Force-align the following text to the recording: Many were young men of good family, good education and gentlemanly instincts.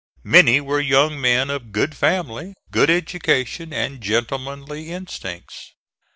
Many 0.23 0.59
were 0.61 0.79
young 0.81 1.21
men 1.21 1.51
of 1.51 1.71
good 1.71 1.95
family, 1.95 2.55
good 2.71 2.89
education 2.89 3.71
and 3.71 4.01
gentlemanly 4.01 4.89
instincts. 4.91 5.73